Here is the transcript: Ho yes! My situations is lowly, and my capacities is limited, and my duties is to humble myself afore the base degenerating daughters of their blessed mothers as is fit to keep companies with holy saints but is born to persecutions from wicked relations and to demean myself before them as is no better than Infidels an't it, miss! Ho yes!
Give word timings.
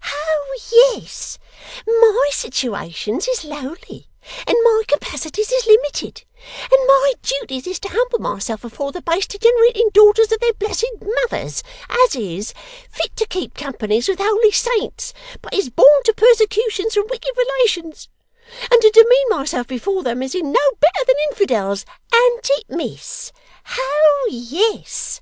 Ho 0.00 0.58
yes! 0.94 1.40
My 1.84 2.30
situations 2.30 3.26
is 3.26 3.44
lowly, 3.44 4.08
and 4.46 4.56
my 4.62 4.82
capacities 4.86 5.50
is 5.50 5.66
limited, 5.66 6.22
and 6.70 6.86
my 6.86 7.14
duties 7.20 7.66
is 7.66 7.80
to 7.80 7.88
humble 7.88 8.20
myself 8.20 8.62
afore 8.62 8.92
the 8.92 9.02
base 9.02 9.26
degenerating 9.26 9.90
daughters 9.92 10.30
of 10.30 10.38
their 10.38 10.52
blessed 10.52 10.86
mothers 11.02 11.64
as 11.88 12.14
is 12.14 12.54
fit 12.88 13.16
to 13.16 13.26
keep 13.26 13.54
companies 13.54 14.06
with 14.06 14.20
holy 14.22 14.52
saints 14.52 15.14
but 15.42 15.52
is 15.52 15.68
born 15.68 16.04
to 16.04 16.12
persecutions 16.12 16.94
from 16.94 17.08
wicked 17.10 17.32
relations 17.36 18.08
and 18.70 18.80
to 18.80 18.90
demean 18.90 19.26
myself 19.30 19.66
before 19.66 20.04
them 20.04 20.22
as 20.22 20.32
is 20.32 20.44
no 20.44 20.60
better 20.78 21.04
than 21.08 21.16
Infidels 21.30 21.84
an't 22.14 22.48
it, 22.50 22.66
miss! 22.68 23.32
Ho 23.66 24.26
yes! 24.30 25.20